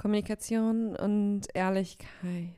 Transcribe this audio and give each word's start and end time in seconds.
Kommunikation 0.00 0.96
und 0.96 1.42
Ehrlichkeit. 1.52 2.54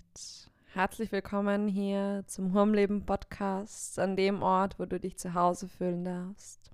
Herzlich 0.75 1.11
willkommen 1.11 1.67
hier 1.67 2.23
zum 2.29 2.55
Homleben 2.55 3.05
Podcast, 3.05 3.99
an 3.99 4.15
dem 4.15 4.45
Ort, 4.45 4.79
wo 4.79 4.85
du 4.85 5.01
dich 5.01 5.19
zu 5.19 5.35
Hause 5.35 5.67
fühlen 5.67 6.05
darfst. 6.05 6.71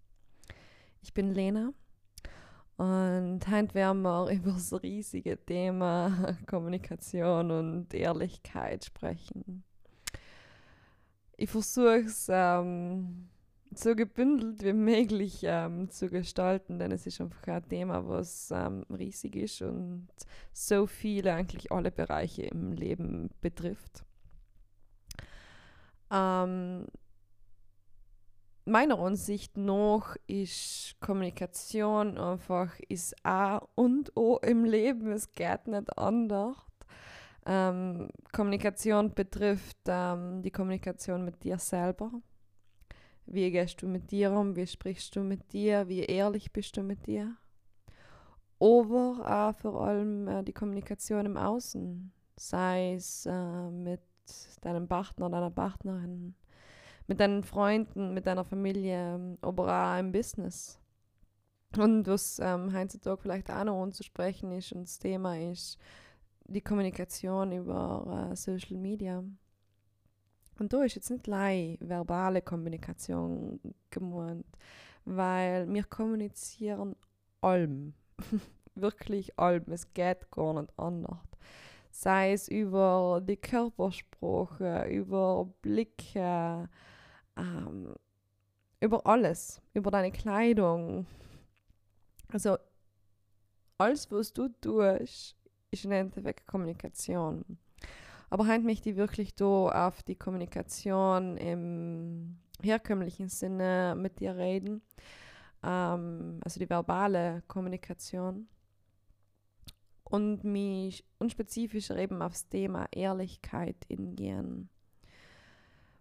Ich 1.01 1.15
bin 1.15 1.33
Lena 1.33 1.73
und 2.77 3.41
heute 3.51 3.75
werden 3.75 4.03
wir 4.03 4.29
über 4.31 4.53
das 4.53 4.83
riesige 4.83 5.43
Thema 5.43 6.37
Kommunikation 6.47 7.51
und 7.51 7.95
Ehrlichkeit 7.95 8.85
sprechen. 8.85 9.65
Ich 11.39 11.49
versuche 11.49 12.01
es 12.05 12.27
ähm, 12.31 13.31
so 13.75 13.95
gebündelt 13.95 14.63
wie 14.63 14.73
möglich 14.73 15.41
ähm, 15.43 15.91
zu 15.91 16.09
gestalten, 16.09 16.79
denn 16.79 16.93
es 16.93 17.07
ist 17.07 17.21
einfach 17.21 17.47
ein 17.49 17.69
Thema, 17.69 18.09
was 18.09 18.51
ähm, 18.51 18.85
riesig 18.91 19.37
ist 19.37 19.63
und 19.63 20.09
so 20.53 20.87
viele, 20.87 21.35
eigentlich 21.35 21.71
alle 21.71 21.91
Bereiche 21.91 22.43
im 22.43 22.73
Leben 22.73 23.31
betrifft. 23.41 24.05
Ähm, 26.11 26.87
meiner 28.65 28.99
Ansicht 28.99 29.57
nach 29.57 30.17
ist 30.27 30.97
Kommunikation 31.01 32.19
einfach 32.19 32.79
ist 32.89 33.15
A 33.25 33.59
und 33.75 34.17
O 34.17 34.39
im 34.39 34.65
Leben, 34.65 35.13
es 35.13 35.33
geht 35.33 35.67
nicht 35.67 35.99
anders. 35.99 36.57
Ähm, 37.47 38.11
Kommunikation 38.33 39.15
betrifft 39.15 39.79
ähm, 39.87 40.43
die 40.43 40.51
Kommunikation 40.51 41.25
mit 41.25 41.43
dir 41.45 41.59
selber 41.59 42.11
wie 43.31 43.51
gehst 43.51 43.83
du 43.83 43.87
mit 43.87 44.11
dir 44.11 44.33
um? 44.33 44.57
Wie 44.57 44.67
sprichst 44.67 45.15
du 45.17 45.21
mit 45.21 45.53
dir? 45.53 45.89
Wie 45.89 46.01
ehrlich 46.01 46.53
bist 46.53 46.77
du 46.77 46.83
mit 46.83 47.07
dir? 47.07 47.37
Aber 48.61 49.21
auch 49.25 49.55
vor 49.55 49.87
allem 49.87 50.27
äh, 50.29 50.43
die 50.43 50.53
Kommunikation 50.53 51.27
im 51.27 51.37
Außen, 51.37 52.13
sei 52.37 52.95
es 52.95 53.27
äh, 53.27 53.71
mit 53.71 54.01
deinem 54.63 54.89
Partner, 54.89 55.31
deiner 55.31 55.51
Partnerin, 55.51 56.35
mit 57.07 57.21
deinen 57.21 57.45
Freunden, 57.45 58.15
mit 58.15 58.27
deiner 58.27 58.45
Familie, 58.45 59.39
aber 59.41 59.95
auch 59.95 59.99
im 59.99 60.13
Business. 60.13 60.81
Und 61.77 62.07
was 62.07 62.39
ähm, 62.39 62.73
heutzutage 62.75 63.21
vielleicht 63.21 63.51
auch 63.51 63.65
noch 63.65 63.83
anzusprechen 63.83 64.53
ist 64.53 64.73
und 64.73 64.83
das 64.83 64.99
Thema 64.99 65.39
ist 65.39 65.79
die 66.45 66.63
Kommunikation 66.63 67.53
über 67.53 68.31
äh, 68.31 68.37
Social 68.37 68.79
Media. 68.79 69.23
Und 70.59 70.73
da 70.73 70.83
ist 70.83 70.97
jetzt 70.97 71.11
nicht 71.11 71.29
allein 71.29 71.79
verbale 71.81 72.43
Kommunikation 72.43 73.61
gemeint, 73.91 74.47
weil 75.05 75.73
wir 75.73 75.85
kommunizieren 75.85 76.97
allem. 77.41 77.95
Wirklich 78.75 79.39
allem. 79.39 79.65
Es 79.71 79.93
geht 79.95 80.31
gar 80.31 80.61
nicht 80.61 80.73
anders. 80.77 81.19
Sei 81.91 82.33
es 82.33 82.49
über 82.49 83.21
die 83.27 83.37
Körpersprache, 83.37 84.89
über 84.89 85.49
Blicke, 85.63 86.69
ähm, 87.37 87.95
über 88.81 89.07
alles, 89.07 89.61
über 89.75 89.91
deine 89.91 90.13
Kleidung. 90.13 91.07
Also 92.31 92.59
alles, 93.79 94.11
was 94.11 94.33
du 94.33 94.49
tust, 94.61 95.37
ist 95.71 95.85
im 95.85 95.93
Endeffekt 95.93 96.47
Kommunikation. 96.47 97.45
Aber 98.31 98.47
heute 98.47 98.65
möchte 98.65 98.91
ich 98.91 98.97
wirklich 98.97 99.35
da 99.35 99.87
auf 99.89 100.03
die 100.03 100.17
Kommunikation 100.17 101.37
im 101.39 102.39
herkömmlichen 102.63 103.29
Sinne 103.29 103.95
mit 103.97 104.21
dir 104.21 104.37
reden. 104.37 104.83
Ähm, 105.63 106.41
also 106.45 106.61
die 106.61 106.69
verbale 106.69 107.43
Kommunikation. 107.49 108.49
Und 110.05 110.45
mich 110.45 111.05
unspezifischer 111.19 111.97
eben 111.97 112.23
aufs 112.23 112.49
Thema 112.49 112.87
Ehrlichkeit 112.93 113.77
hingehen. 113.89 114.71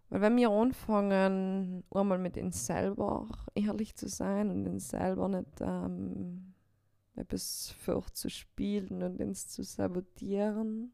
Weil 0.09 0.21
wenn 0.21 0.37
wir 0.37 0.49
anfangen, 0.49 1.83
einmal 1.91 2.17
mit 2.17 2.37
uns 2.37 2.65
selber 2.65 3.27
ehrlich 3.55 3.95
zu 3.95 4.07
sein 4.07 4.49
und 4.49 4.65
uns 4.65 4.89
selber 4.89 5.27
nicht 5.27 5.59
ähm, 5.59 6.53
etwas 7.15 7.71
vorzuspielen 7.79 9.03
und 9.03 9.19
uns 9.19 9.49
zu 9.49 9.63
sabotieren, 9.63 10.93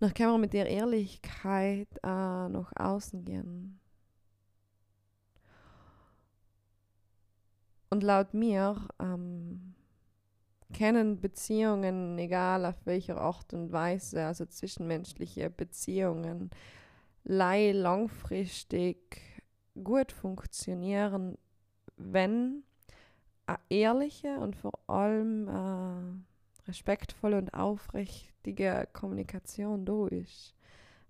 dann 0.00 0.14
kann 0.14 0.30
man 0.30 0.40
mit 0.40 0.52
der 0.52 0.66
Ehrlichkeit 0.66 1.88
äh, 2.02 2.48
nach 2.48 2.72
außen 2.76 3.24
gehen. 3.24 3.80
Und 7.88 8.02
laut 8.02 8.34
mir 8.34 8.88
ähm, 8.98 9.74
kennen 10.72 11.20
Beziehungen, 11.20 12.18
egal 12.18 12.66
auf 12.66 12.84
welcher 12.84 13.20
Art 13.20 13.54
und 13.54 13.72
Weise, 13.72 14.26
also 14.26 14.44
zwischenmenschliche 14.44 15.50
Beziehungen, 15.50 16.50
langfristig 17.24 19.42
gut 19.82 20.12
funktionieren, 20.12 21.38
wenn 21.96 22.64
eine 23.46 23.58
ehrliche 23.70 24.38
und 24.38 24.56
vor 24.56 24.78
allem 24.88 25.48
äh, 25.48 26.35
respektvolle 26.66 27.38
und 27.38 27.54
aufrichtige 27.54 28.88
Kommunikation 28.92 29.84
ist. 30.08 30.54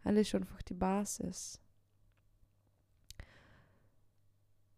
Das 0.05 0.15
ist 0.15 0.34
einfach 0.34 0.62
die 0.62 0.75
Basis. 0.75 1.61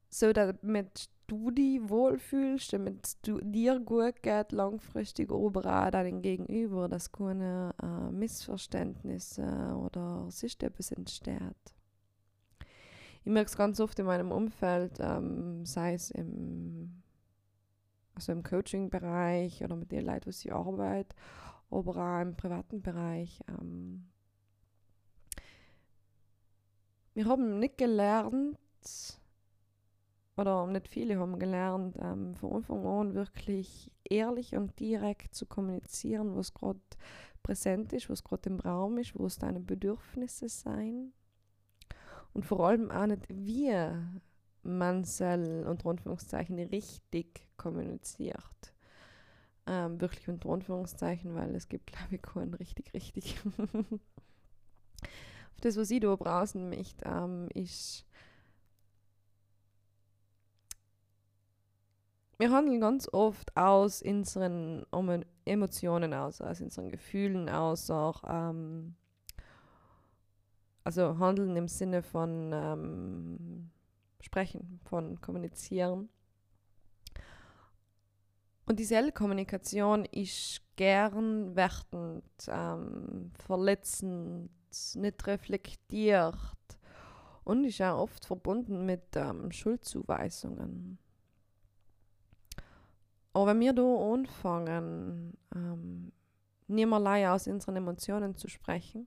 So, 0.08 0.32
damit 0.32 1.10
du 1.26 1.50
dich 1.50 1.80
wohlfühlst, 1.88 2.72
damit 2.72 3.18
du 3.26 3.38
dir 3.42 3.78
gut 3.78 4.22
geht, 4.22 4.52
langfristig 4.52 5.30
auch 5.30 5.50
deinem 5.90 6.22
Gegenüber, 6.22 6.88
dass 6.88 7.12
keine 7.12 7.74
äh, 7.82 8.10
Missverständnisse 8.10 9.76
oder 9.76 10.30
sich 10.30 10.60
etwas 10.62 10.90
entsteht. 10.90 11.74
Ich 13.24 13.32
merke 13.32 13.50
es 13.50 13.56
ganz 13.58 13.78
oft 13.78 13.98
in 13.98 14.06
meinem 14.06 14.32
Umfeld, 14.32 14.98
ähm, 15.00 15.66
sei 15.66 15.92
es 15.92 16.10
im 16.10 16.77
also 18.18 18.32
im 18.32 18.42
Coaching-Bereich 18.42 19.62
oder 19.62 19.76
mit 19.76 19.92
den 19.92 20.04
Leuten, 20.04 20.30
die 20.30 20.48
ich 20.48 20.52
arbeite, 20.52 21.14
aber 21.70 21.96
auch 21.96 22.20
im 22.20 22.36
privaten 22.36 22.82
Bereich. 22.82 23.40
Ähm, 23.48 24.08
wir 27.14 27.26
haben 27.26 27.58
nicht 27.60 27.78
gelernt, 27.78 28.58
oder 30.36 30.66
nicht 30.66 30.88
viele 30.88 31.18
haben 31.18 31.38
gelernt, 31.38 31.96
ähm, 32.00 32.34
von 32.34 32.52
Anfang 32.52 32.84
an 32.86 33.14
wirklich 33.14 33.90
ehrlich 34.04 34.56
und 34.56 34.78
direkt 34.80 35.34
zu 35.34 35.46
kommunizieren, 35.46 36.34
was 36.36 36.54
gerade 36.54 36.80
präsent 37.42 37.92
ist, 37.92 38.10
was 38.10 38.24
gerade 38.24 38.50
im 38.50 38.60
Raum 38.60 38.98
ist, 38.98 39.18
was 39.18 39.38
deine 39.38 39.60
Bedürfnisse 39.60 40.48
sein. 40.48 41.12
Und 42.32 42.44
vor 42.44 42.66
allem 42.66 42.90
auch 42.90 43.06
nicht, 43.06 43.28
wie 43.28 43.72
man 44.68 45.04
soll 45.04 45.64
unter 45.66 45.90
Anführungszeichen 45.90 46.58
richtig 46.58 47.46
kommuniziert. 47.56 48.74
Ähm, 49.66 50.00
wirklich 50.00 50.28
unter 50.28 50.50
Anführungszeichen, 50.50 51.34
weil 51.34 51.54
es 51.54 51.68
gibt, 51.68 51.92
glaube 51.92 52.14
ich, 52.14 52.22
keinen 52.22 52.54
richtig, 52.54 52.92
richtig. 52.94 53.36
Auf 55.02 55.60
das, 55.60 55.76
was 55.76 55.90
ich 55.90 56.00
da 56.00 56.14
brauchen 56.16 56.68
möchte, 56.68 57.04
ähm, 57.04 57.48
ist, 57.54 58.06
wir 62.38 62.50
handeln 62.50 62.80
ganz 62.80 63.08
oft 63.12 63.56
aus 63.56 64.00
unseren 64.02 64.86
Emotionen 65.44 66.14
aus, 66.14 66.40
aus 66.40 66.60
unseren 66.60 66.90
Gefühlen 66.90 67.48
aus, 67.48 67.90
auch 67.90 68.22
ähm, 68.26 68.94
also 70.84 71.18
handeln 71.18 71.54
im 71.56 71.68
Sinne 71.68 72.02
von 72.02 72.50
ähm, 72.54 73.70
Sprechen, 74.20 74.80
von 74.84 75.20
Kommunizieren. 75.20 76.08
Und 78.66 78.78
diese 78.78 79.12
Kommunikation 79.12 80.04
ist 80.04 80.60
gern 80.76 81.56
wertend, 81.56 82.24
ähm, 82.48 83.32
verletzend, 83.46 84.50
nicht 84.94 85.26
reflektiert 85.26 86.36
und 87.44 87.64
ist 87.64 87.80
auch 87.80 88.02
oft 88.02 88.26
verbunden 88.26 88.84
mit 88.84 89.16
ähm, 89.16 89.50
Schuldzuweisungen. 89.50 90.98
Aber 93.32 93.46
wenn 93.46 93.60
wir 93.60 93.72
da 93.72 94.12
anfangen, 94.12 95.38
ähm, 95.54 96.12
allein 96.92 97.28
aus 97.28 97.46
unseren 97.46 97.76
Emotionen 97.76 98.36
zu 98.36 98.48
sprechen, 98.48 99.06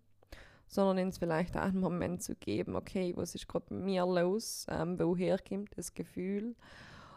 sondern 0.71 1.05
uns 1.05 1.17
vielleicht 1.17 1.55
auch 1.57 1.61
einen 1.61 1.79
Moment 1.79 2.23
zu 2.23 2.35
geben, 2.35 2.75
okay, 2.75 3.13
was 3.15 3.35
ist 3.35 3.47
gerade 3.47 3.73
mit 3.73 3.83
mir 3.83 4.05
los, 4.05 4.65
ähm, 4.69 4.97
woher 4.99 5.37
kommt 5.37 5.77
das 5.77 5.93
Gefühl 5.93 6.55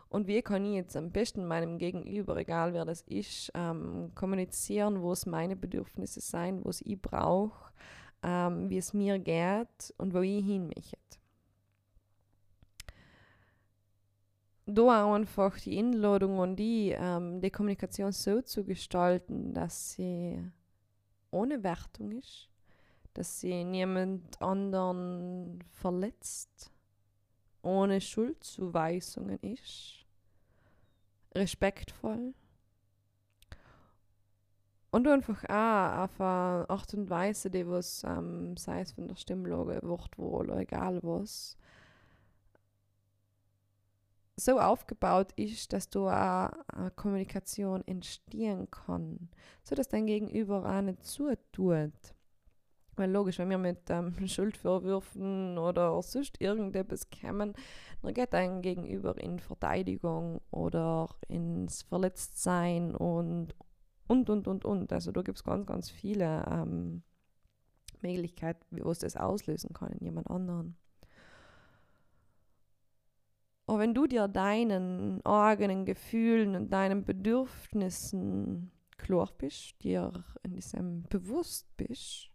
und 0.09 0.27
wie 0.27 0.43
kann 0.43 0.65
ich 0.65 0.75
jetzt 0.75 0.97
am 0.97 1.11
besten 1.11 1.47
meinem 1.47 1.79
Gegenüber, 1.79 2.37
egal 2.37 2.75
wer 2.75 2.85
das 2.85 3.03
ist, 3.03 3.51
ähm, 3.55 4.13
kommunizieren, 4.15 5.01
wo 5.03 5.13
es 5.13 5.27
meine 5.27 5.57
Bedürfnisse 5.57 6.21
sind, 6.21 6.65
was 6.65 6.83
ich 6.83 7.01
brauche, 7.01 7.73
ähm, 8.23 8.69
wie 8.69 8.79
es 8.79 8.93
mir 8.93 9.19
geht 9.19 9.95
und 9.97 10.15
wo 10.15 10.21
ich 10.21 10.45
hin 10.45 10.67
möchte. 10.67 10.99
da 14.67 15.05
auch 15.05 15.15
einfach 15.15 15.59
die 15.61 15.79
Einladung 15.79 16.39
und 16.39 16.57
die, 16.57 16.95
ähm, 16.97 17.41
die 17.41 17.51
Kommunikation 17.51 18.13
so 18.13 18.41
zu 18.41 18.65
gestalten, 18.65 19.53
dass 19.53 19.93
sie 19.93 20.43
ohne 21.31 21.63
Wertung 21.63 22.13
ist, 22.13 22.49
dass 23.15 23.41
sie 23.41 23.65
niemand 23.65 24.41
anderen 24.43 25.63
verletzt, 25.71 26.71
ohne 27.63 28.01
Schuldzuweisungen 28.01 29.39
ist, 29.41 30.05
respektvoll. 31.35 32.35
Und 34.91 35.09
einfach 35.09 35.43
auch 35.45 36.05
auf 36.05 36.21
eine 36.21 36.71
Art 36.71 36.95
und 36.95 37.11
Weise, 37.11 37.51
die 37.51 37.67
was, 37.67 38.05
ähm, 38.05 38.57
sei 38.57 38.83
es 38.83 38.93
von 38.93 39.09
der 39.09 39.17
Stimmlage, 39.17 39.81
Wortwahl 39.83 40.57
egal 40.61 41.01
was, 41.03 41.57
so 44.37 44.61
aufgebaut 44.61 45.33
ist, 45.37 45.73
dass 45.73 45.89
du 45.91 46.09
auch 46.09 46.51
eine 46.69 46.91
Kommunikation 46.95 47.87
entstehen 47.87 48.71
kann, 48.71 49.29
so 49.63 49.75
dass 49.75 49.89
dein 49.89 50.07
Gegenüber 50.07 50.65
auch 50.65 50.83
nicht 50.83 51.05
zutut. 51.05 52.14
Weil 52.97 53.11
logisch, 53.11 53.39
wenn 53.39 53.51
wir 53.51 53.59
mit 53.59 53.91
ähm, 53.91 54.15
Schuldvorwürfen 54.27 55.59
oder 55.59 56.01
sonst 56.03 56.41
irgendetwas 56.41 57.09
kommen, 57.11 57.55
dann 58.03 58.15
geht 58.15 58.33
dein 58.33 58.63
Gegenüber 58.63 59.17
in 59.19 59.39
Verteidigung 59.39 60.41
oder 60.51 61.09
ins 61.29 61.83
Verletztsein 61.83 62.95
und 62.95 63.55
und 64.07 64.31
und 64.31 64.47
und 64.47 64.65
und. 64.65 64.93
Also 64.93 65.13
da 65.13 65.23
gibt 65.23 65.39
es 65.39 65.45
ganz, 65.45 65.67
ganz 65.67 65.91
viele 65.91 66.45
ähm, 66.51 67.03
Möglichkeiten, 68.03 68.65
wie 68.71 68.89
es 68.89 68.99
das 68.99 69.17
auslösen 69.17 69.73
kann 69.73 69.93
in 69.93 70.05
jemand 70.05 70.31
anderen. 70.31 70.77
Und 73.67 73.79
wenn 73.79 73.95
du 73.95 74.07
dir 74.07 74.29
deinen 74.29 75.25
eigenen 75.25 75.87
Gefühlen 75.87 76.55
und 76.55 76.71
deinen 76.71 77.05
Bedürfnissen 77.05 78.71
klar 78.99 79.31
bist, 79.39 79.83
dir 79.83 80.13
in 80.43 80.55
diesem 80.55 81.05
bewusst 81.05 81.75
bist 81.79 82.34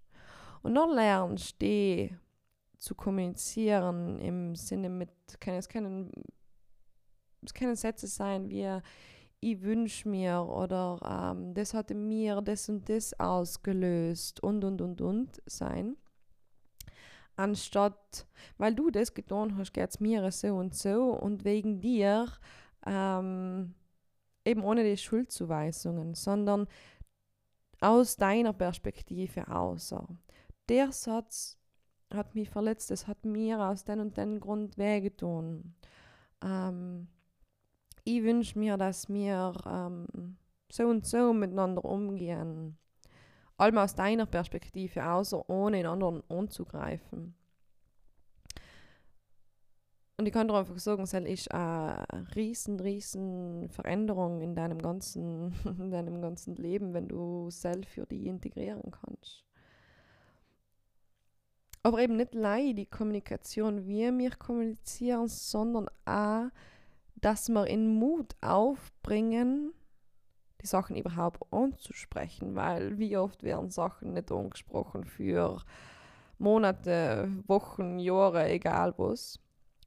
und 0.64 0.76
dann 0.76 0.94
lernst, 0.94 1.62
die 1.62 2.16
zu 2.78 2.96
kommunizieren 2.96 4.20
im 4.20 4.56
Sinne 4.56 4.90
mit, 4.90 5.10
kann 5.40 5.56
es 5.56 5.68
können, 5.68 6.12
es 7.44 7.54
können 7.54 7.76
Sätze 7.76 8.08
sein 8.08 8.50
wie, 8.50 8.80
ich 9.42 9.62
wünsche 9.62 10.08
mir 10.08 10.42
oder 10.42 11.34
ähm, 11.34 11.54
das 11.54 11.74
hatte 11.74 11.96
mir 11.96 12.42
das 12.42 12.68
und 12.70 12.88
das 12.90 13.18
ausgelöst 13.20 14.42
und 14.44 14.64
und 14.64 14.82
und 14.82 15.02
und 15.02 15.42
sein 15.46 15.96
anstatt, 17.40 18.28
weil 18.58 18.76
du 18.76 18.92
das 18.92 19.14
getan 19.14 19.58
hast, 19.58 19.74
geht 19.74 19.90
es 19.90 20.00
mir 20.00 20.30
so 20.32 20.56
und 20.56 20.76
so 20.76 21.14
und 21.14 21.46
wegen 21.46 21.80
dir, 21.80 22.28
ähm, 22.86 23.74
eben 24.46 24.64
ohne 24.64 24.84
die 24.84 24.98
Schuldzuweisungen, 24.98 26.14
sondern 26.14 26.68
aus 27.80 28.18
deiner 28.18 28.54
Perspektive 28.54 29.48
außer. 29.48 30.06
Der 30.70 30.92
Satz 30.92 31.58
hat 32.14 32.36
mich 32.36 32.50
verletzt, 32.50 32.92
es 32.92 33.08
hat 33.08 33.26
mir 33.26 33.60
aus 33.60 33.84
den 33.84 34.00
und 34.00 34.18
den 34.18 34.40
Grund 34.40 34.78
wehgetan. 34.78 35.76
Ähm, 36.44 37.08
ich 38.04 38.24
wünsche 38.24 38.58
mir, 38.58 38.78
dass 38.78 39.10
wir 39.10 39.54
ähm, 39.66 40.38
so 40.72 40.88
und 40.88 41.06
so 41.06 41.34
miteinander 41.34 41.84
umgehen 41.84 42.78
allem 43.60 43.78
aus 43.78 43.96
deiner 43.96 44.26
Perspektive 44.26 45.06
außer 45.06 45.50
ohne 45.50 45.82
in 45.82 45.86
anderen 45.86 46.24
anzugreifen. 46.30 47.36
Und 50.18 50.26
ich 50.26 50.34
kann 50.34 50.48
dir 50.48 50.56
einfach 50.56 50.78
sagen, 50.78 51.04
es 51.04 51.14
ist 51.14 51.52
eine 51.52 52.06
riesen, 52.36 52.80
riesen 52.80 53.70
Veränderung 53.70 54.42
in 54.42 54.54
deinem 54.54 54.80
ganzen, 54.80 55.54
in 55.80 55.92
deinem 55.92 56.22
ganzen 56.22 56.56
Leben, 56.56 56.94
wenn 56.94 57.08
du 57.08 57.50
selbst 57.50 57.92
für 57.92 58.06
die 58.06 58.28
integrieren 58.28 58.92
kannst. 58.92 59.49
Aber 61.84 62.00
eben 62.00 62.18
nicht 62.18 62.36
allein 62.36 62.76
die 62.76 62.86
Kommunikation, 62.86 63.88
wie 63.88 64.18
wir 64.18 64.32
kommunizieren, 64.32 65.28
sondern 65.28 65.88
auch, 66.06 66.50
dass 67.16 67.50
wir 67.50 67.68
in 67.68 67.88
Mut 67.96 68.36
aufbringen, 68.42 69.74
die 70.62 70.68
Sachen 70.68 70.98
überhaupt 70.98 71.42
anzusprechen, 71.52 72.56
weil 72.56 72.98
wie 72.98 73.16
oft 73.16 73.44
werden 73.44 73.70
Sachen 73.70 74.14
nicht 74.14 74.32
angesprochen 74.32 75.06
für 75.06 75.62
Monate, 76.38 77.30
Wochen, 77.48 78.00
Jahre, 78.00 78.50
egal 78.50 78.94
was. 78.98 79.40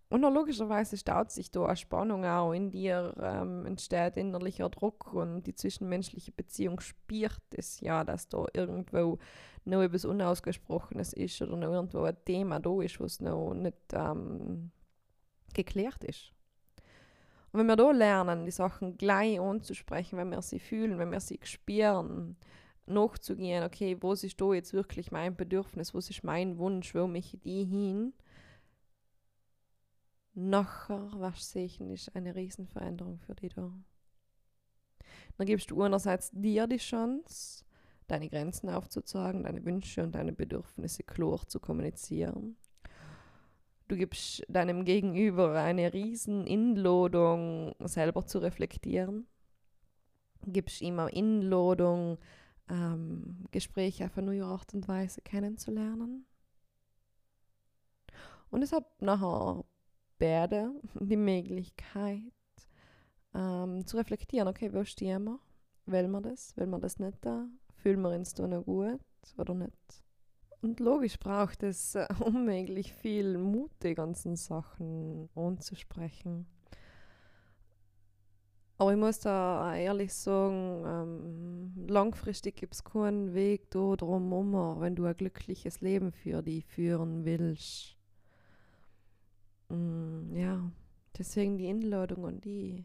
Und 0.09 0.21
logischerweise 0.21 0.99
staut 0.99 1.31
sich 1.31 1.51
da 1.51 1.65
eine 1.65 1.77
Spannung 1.77 2.27
auch 2.27 2.53
in 2.53 2.71
dir, 2.71 3.15
ähm, 3.19 3.65
entsteht 3.65 4.19
innerlicher 4.19 4.69
Druck 4.69 5.15
und 5.15 5.45
die 5.47 5.55
zwischenmenschliche 5.55 6.33
Beziehung 6.33 6.81
spürt 6.81 7.41
es 7.57 7.81
ja, 7.81 8.05
dass 8.05 8.29
da 8.29 8.45
irgendwo 8.53 9.19
noch 9.65 9.83
etwas 9.83 10.05
Unausgesprochenes 10.05 11.13
ist 11.13 11.41
oder 11.43 11.57
noch 11.57 11.73
irgendwo 11.73 12.03
ein 12.03 12.17
Thema 12.25 12.61
da 12.61 12.81
ist, 12.83 13.01
was 13.01 13.21
noch 13.21 13.55
nicht 13.55 13.77
ähm, 13.93 14.71
geklärt 15.55 16.03
ist. 16.05 16.33
Und 17.53 17.61
wenn 17.61 17.67
wir 17.67 17.77
da 17.77 17.91
lernen, 17.91 18.45
die 18.45 18.51
Sachen 18.51 18.97
gleich 18.97 19.39
anzusprechen, 19.39 20.19
wenn 20.19 20.31
wir 20.31 20.43
sie 20.43 20.59
fühlen, 20.59 20.99
wenn 20.99 21.13
wir 21.13 21.21
sie 21.21 21.39
spüren, 21.43 22.37
nachzugehen, 22.87 23.65
okay, 23.65 23.97
was 24.01 24.25
ist 24.25 24.41
da 24.41 24.53
jetzt 24.55 24.73
wirklich 24.73 25.13
mein 25.13 25.37
Bedürfnis, 25.37 25.95
was 25.95 26.11
ist 26.11 26.25
mein 26.25 26.59
Wunsch, 26.59 26.95
wo 26.95 27.07
mich 27.07 27.39
die 27.45 27.65
hin, 27.65 28.15
nachher, 30.35 31.11
was 31.15 31.51
sehe 31.51 31.67
ich, 31.67 31.81
ist 31.81 32.17
eine 32.17 32.35
Riesenveränderung 32.35 33.19
für 33.19 33.35
dich 33.35 33.55
da. 33.55 33.71
Dann 35.37 35.47
gibst 35.47 35.71
du 35.71 35.83
einerseits 35.83 36.31
dir 36.33 36.67
die 36.67 36.79
Chance, 36.79 37.62
deine 38.09 38.29
Grenzen 38.29 38.69
aufzuzeigen, 38.69 39.45
deine 39.45 39.65
Wünsche 39.65 40.03
und 40.03 40.15
deine 40.15 40.33
Bedürfnisse 40.33 41.03
klar 41.03 41.47
zu 41.47 41.61
kommunizieren. 41.61 42.57
Du 43.89 43.97
gibst 43.97 44.43
deinem 44.49 44.85
Gegenüber 44.85 45.55
eine 45.61 45.93
riesen 45.93 46.47
Inladung, 46.47 47.75
selber 47.81 48.25
zu 48.27 48.39
reflektieren. 48.39 49.27
Gibst 50.47 50.81
ihm 50.81 50.99
eine 50.99 51.11
Inladung, 51.11 52.19
ähm, 52.69 53.45
Gespräche 53.51 54.07
auf 54.07 54.17
eine 54.17 54.29
neue 54.29 54.45
Art 54.45 54.73
und 54.73 54.89
Weise 54.89 55.21
kennenzulernen. 55.21 56.27
Und 58.51 58.63
es 58.63 58.73
hat 58.73 59.03
nachher 59.03 59.65
beide 60.19 60.73
die 60.95 61.17
Möglichkeit 61.17 62.23
ähm, 63.35 63.87
zu 63.87 63.97
reflektieren, 63.97 64.49
okay, 64.49 64.73
wo 64.73 64.85
stehen 64.85 65.25
wir? 65.25 65.39
Will 65.87 66.09
man 66.09 66.23
das? 66.23 66.57
Will 66.57 66.67
man 66.67 66.81
das 66.81 66.99
nicht 66.99 67.19
da? 67.25 67.47
Fühlen 67.83 68.03
wir 68.03 68.11
uns 68.11 68.33
da 68.35 68.47
noch 68.47 68.65
gut 68.65 69.01
oder 69.37 69.55
nicht? 69.55 70.05
Und 70.61 70.79
logisch 70.79 71.19
braucht 71.19 71.65
es 71.65 71.97
äh, 71.97 72.07
unmöglich 72.21 72.93
viel 72.93 73.37
Mut, 73.39 73.73
die 73.83 73.95
ganzen 73.95 74.37
Sachen 74.37 75.29
anzusprechen. 75.35 76.47
Aber 78.79 78.93
ich 78.93 78.99
muss 78.99 79.19
da 79.19 79.75
ehrlich 79.75 80.15
sagen, 80.15 80.85
ähm, 80.87 81.87
langfristig 81.89 82.57
gibt 82.57 82.75
es 82.75 82.85
keinen 82.85 83.35
Weg 83.35 83.71
da 83.71 83.97
drum 83.97 84.31
wenn 84.81 84.95
du 84.95 85.05
ein 85.05 85.17
glückliches 85.17 85.81
Leben 85.81 86.13
für 86.13 86.43
dich 86.43 86.65
führen 86.67 87.25
willst. 87.25 87.97
Mm, 89.69 90.37
ja, 90.37 90.71
deswegen 91.19 91.59
die 91.59 91.69
Einladung 91.69 92.27
an 92.27 92.41
die 92.41 92.85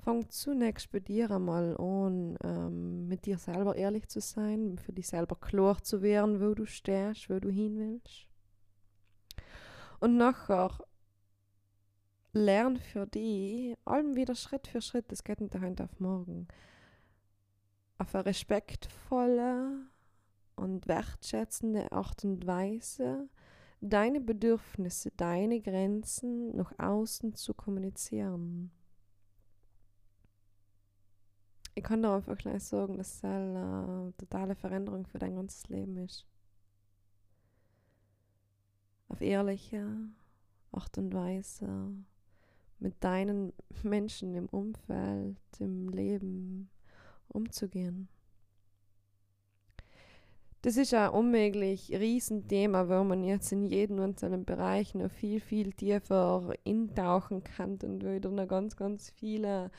fang 0.00 0.28
zunächst 0.30 0.90
bei 0.90 1.00
dir 1.00 1.30
einmal 1.30 1.76
an, 1.76 2.36
ähm, 2.42 3.08
mit 3.08 3.26
dir 3.26 3.38
selber 3.38 3.76
ehrlich 3.76 4.08
zu 4.08 4.20
sein, 4.20 4.78
für 4.78 4.92
dich 4.92 5.08
selber 5.08 5.36
klar 5.36 5.82
zu 5.82 6.02
werden, 6.02 6.40
wo 6.40 6.54
du 6.54 6.66
stehst, 6.66 7.30
wo 7.30 7.38
du 7.38 7.50
hin 7.50 7.78
willst. 7.78 8.26
Und 10.00 10.16
nachher 10.16 10.78
lern 12.32 12.76
für 12.78 13.06
dich, 13.06 13.76
allem 13.84 14.16
wieder 14.16 14.34
Schritt 14.34 14.66
für 14.66 14.80
Schritt, 14.80 15.10
das 15.12 15.24
geht 15.24 15.40
nicht 15.40 15.54
Hand 15.54 15.80
auf 15.80 16.00
morgen, 16.00 16.48
auf 17.98 18.14
eine 18.14 18.26
respektvolle 18.26 19.86
und 20.56 20.88
wertschätzende 20.88 21.92
Art 21.92 22.24
und 22.24 22.46
Weise, 22.46 23.28
deine 23.80 24.20
Bedürfnisse, 24.20 25.10
deine 25.16 25.60
Grenzen 25.60 26.56
nach 26.56 26.72
außen 26.78 27.34
zu 27.34 27.54
kommunizieren 27.54 28.70
ich 31.80 31.84
kann 31.86 32.02
dir 32.02 32.12
einfach 32.12 32.36
gleich 32.36 32.62
sagen, 32.62 32.98
dass 32.98 33.14
es 33.14 33.24
eine 33.24 34.12
totale 34.18 34.54
Veränderung 34.54 35.06
für 35.06 35.18
dein 35.18 35.36
ganzes 35.36 35.66
Leben 35.70 35.96
ist. 35.96 36.26
Auf 39.08 39.22
ehrliche 39.22 39.86
Art 40.72 40.98
und 40.98 41.14
Weise 41.14 41.94
mit 42.80 43.02
deinen 43.02 43.54
Menschen 43.82 44.34
im 44.34 44.46
Umfeld, 44.50 45.38
im 45.58 45.88
Leben 45.88 46.68
umzugehen. 47.28 48.10
das 50.60 50.76
ist 50.76 50.92
ein 50.92 51.08
unmöglich 51.08 51.90
Riesenthema, 51.92 52.90
wo 52.90 53.04
man 53.04 53.24
jetzt 53.24 53.52
in 53.52 53.64
jedem 53.64 54.00
einzelnen 54.00 54.44
Bereich 54.44 54.94
noch 54.94 55.10
viel, 55.10 55.40
viel 55.40 55.72
tiefer 55.72 56.52
intauchen 56.64 57.42
kann 57.42 57.78
und 57.82 58.04
wieder 58.04 58.28
noch 58.28 58.48
ganz, 58.48 58.76
ganz 58.76 59.08
viele, 59.08 59.70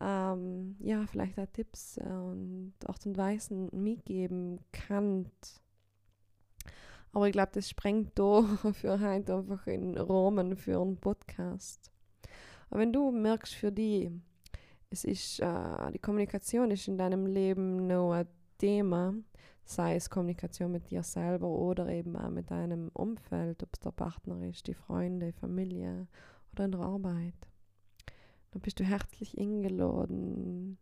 ähm, 0.00 0.76
ja, 0.80 1.06
vielleicht 1.06 1.38
auch 1.38 1.46
Tipps 1.52 1.98
und 1.98 2.74
Art 2.86 3.04
und 3.06 3.16
Weisen 3.16 3.68
mitgeben 3.72 4.60
kann. 4.72 5.26
Aber 7.12 7.26
ich 7.26 7.32
glaube, 7.32 7.50
das 7.52 7.68
sprengt 7.68 8.18
da 8.18 8.42
für 8.72 9.00
heute 9.00 9.34
einfach 9.34 9.66
in 9.66 9.96
Rahmen 9.96 10.56
für 10.56 10.80
einen 10.80 10.96
Podcast. 10.96 11.90
Aber 12.70 12.80
wenn 12.80 12.92
du 12.92 13.10
merkst 13.10 13.54
für 13.54 13.72
die, 13.72 14.10
es 14.90 15.04
ist, 15.04 15.40
äh, 15.40 15.92
die 15.92 15.98
Kommunikation 15.98 16.70
ist 16.70 16.88
in 16.88 16.98
deinem 16.98 17.26
Leben 17.26 17.86
noch 17.86 18.12
ein 18.12 18.28
Thema, 18.58 19.14
sei 19.64 19.96
es 19.96 20.08
Kommunikation 20.08 20.72
mit 20.72 20.90
dir 20.90 21.02
selber 21.02 21.48
oder 21.48 21.88
eben 21.88 22.16
auch 22.16 22.30
mit 22.30 22.50
deinem 22.50 22.90
Umfeld, 22.92 23.62
ob 23.62 23.70
es 23.72 23.80
der 23.80 23.90
Partner 23.90 24.42
ist, 24.42 24.66
die 24.66 24.74
Freunde, 24.74 25.32
Familie 25.32 26.06
oder 26.52 26.64
in 26.64 26.72
der 26.72 26.80
Arbeit. 26.80 27.49
Dann 28.50 28.62
bist 28.62 28.80
du 28.80 28.84
herzlich 28.84 29.38
eingeladen, 29.38 30.78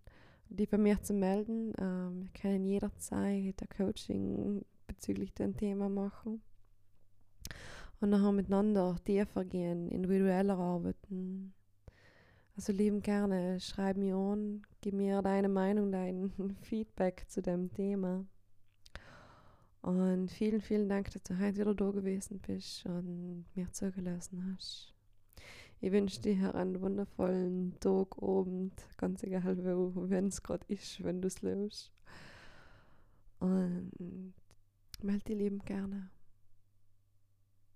dich 0.48 0.68
bei 0.68 0.78
mir 0.78 1.02
zu 1.02 1.12
melden. 1.12 1.72
Ähm, 1.78 2.22
wir 2.22 2.30
können 2.40 2.64
jederzeit 2.64 3.60
ein 3.60 3.68
Coaching 3.76 4.64
bezüglich 4.86 5.34
dem 5.34 5.56
Thema 5.56 5.88
machen. 5.88 6.40
Und 8.00 8.10
nachher 8.10 8.32
miteinander 8.32 8.96
tiefer 9.04 9.44
gehen, 9.44 9.88
individueller 9.88 10.56
arbeiten. 10.56 11.52
Also 12.56 12.72
lieben 12.72 13.02
gerne, 13.02 13.60
schreib 13.60 13.96
mir 13.96 14.16
an, 14.16 14.62
gib 14.80 14.94
mir 14.94 15.22
deine 15.22 15.48
Meinung, 15.48 15.92
dein 15.92 16.32
Feedback 16.62 17.24
zu 17.28 17.42
dem 17.42 17.72
Thema. 17.72 18.24
Und 19.82 20.30
vielen, 20.30 20.60
vielen 20.60 20.88
Dank, 20.88 21.10
dass 21.12 21.22
du 21.22 21.38
heute 21.38 21.58
wieder 21.58 21.74
da 21.74 21.90
gewesen 21.90 22.40
bist 22.40 22.84
und 22.86 23.44
mir 23.54 23.70
zugelassen 23.72 24.54
hast. 24.54 24.97
Ich 25.80 25.92
wünsche 25.92 26.20
dir 26.20 26.54
einen 26.56 26.80
wundervollen 26.80 27.78
Tag, 27.78 28.20
Abend, 28.20 28.72
ganz 28.96 29.22
egal 29.22 29.56
wenn 30.10 30.26
es 30.26 30.42
gerade 30.42 30.66
ist, 30.66 31.02
wenn 31.04 31.22
du 31.22 31.28
es 31.28 31.40
löst. 31.42 31.92
Und 33.38 33.92
melde 35.02 35.24
die 35.28 35.34
lieben 35.34 35.60
gerne. 35.60 36.10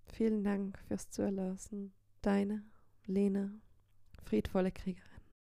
Vielen 0.06 0.42
Dank 0.42 0.78
fürs 0.88 1.10
Zuhören. 1.10 1.92
Deine 2.22 2.64
Lena, 3.06 3.52
friedvolle 4.24 4.72
Kriegerin. 4.72 5.11